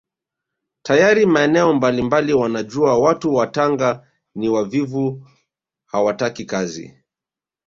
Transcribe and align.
Tayari 0.83 1.25
maeneo 1.25 1.73
mbalimbali 1.73 2.33
wanajua 2.33 2.97
watu 2.99 3.33
wa 3.35 3.47
Tanga 3.47 4.07
ni 4.35 4.49
wavivu 4.49 5.27
hawataki 5.85 6.45
kazi 6.45 6.93